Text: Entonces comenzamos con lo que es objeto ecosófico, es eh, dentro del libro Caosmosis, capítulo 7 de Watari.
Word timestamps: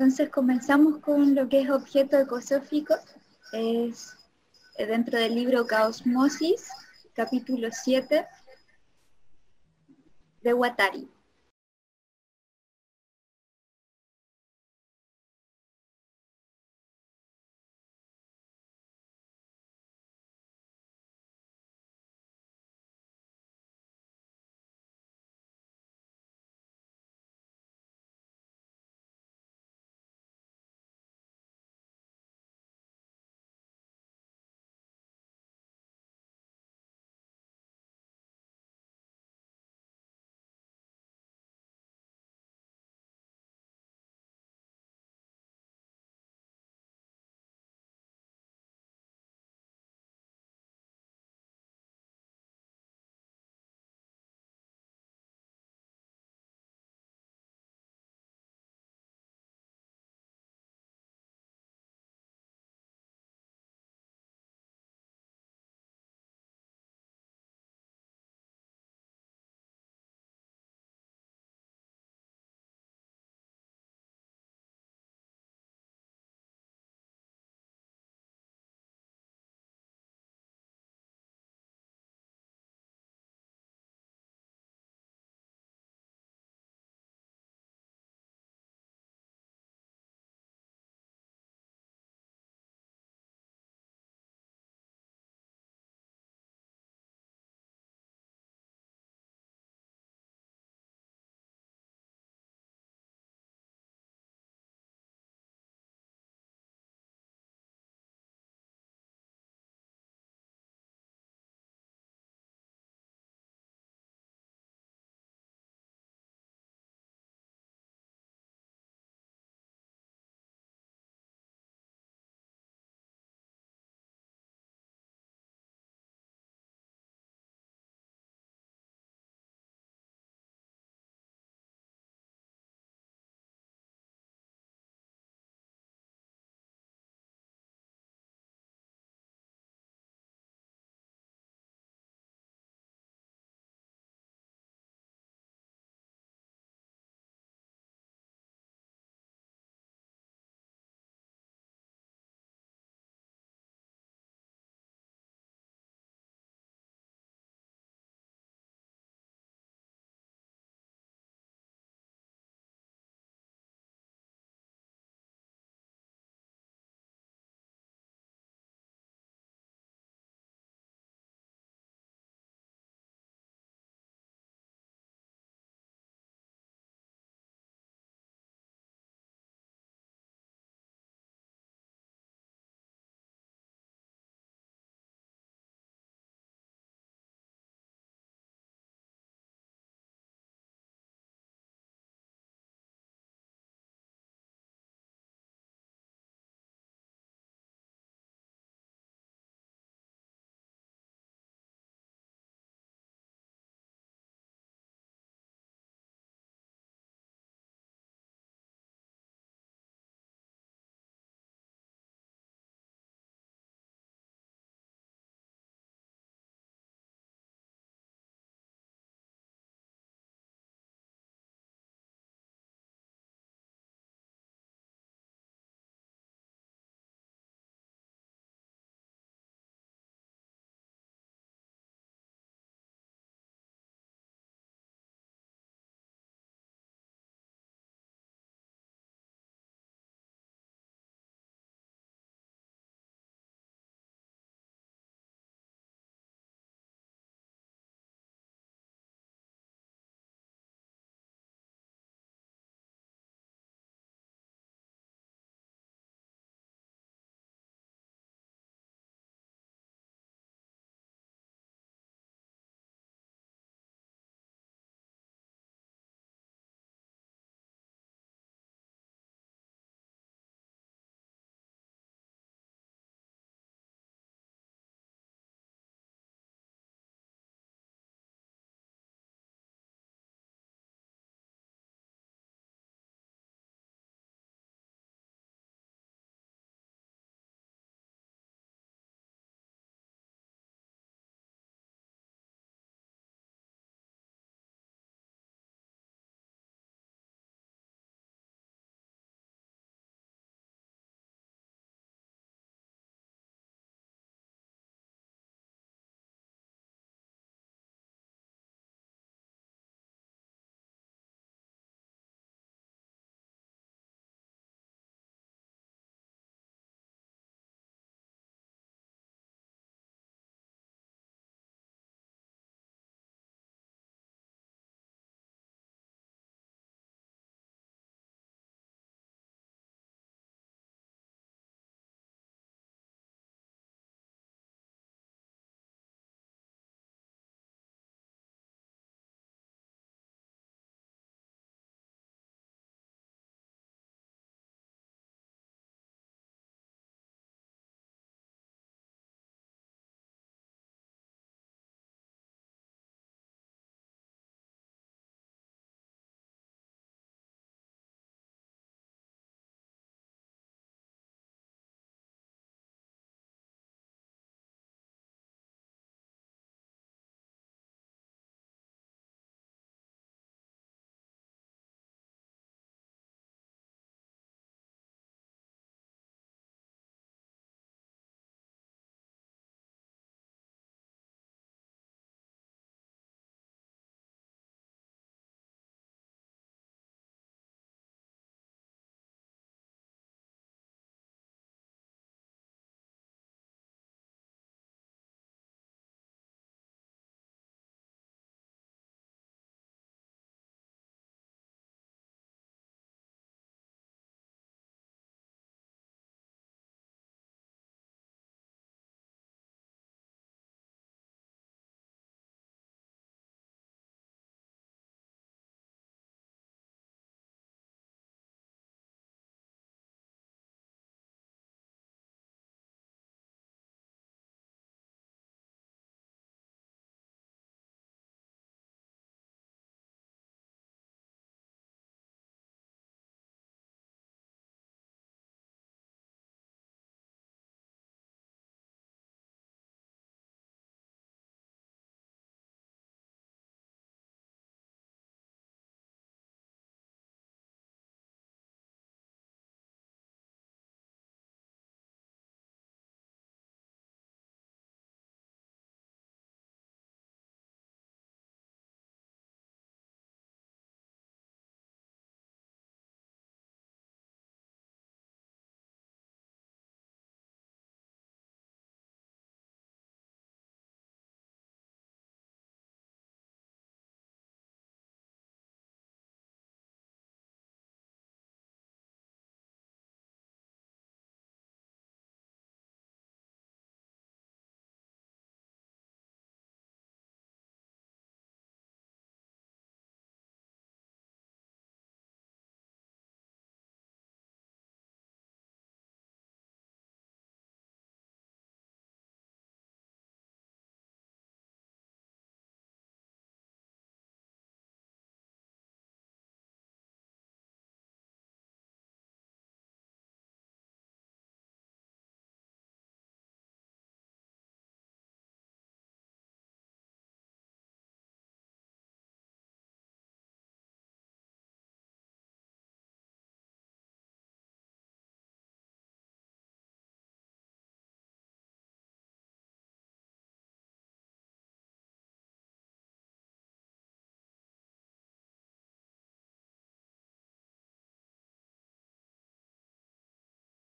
Entonces 0.00 0.30
comenzamos 0.30 0.96
con 1.00 1.34
lo 1.34 1.46
que 1.46 1.60
es 1.60 1.68
objeto 1.68 2.18
ecosófico, 2.18 2.94
es 3.52 4.16
eh, 4.78 4.86
dentro 4.86 5.18
del 5.18 5.34
libro 5.34 5.66
Caosmosis, 5.66 6.70
capítulo 7.12 7.68
7 7.70 8.26
de 10.40 10.54
Watari. 10.54 11.06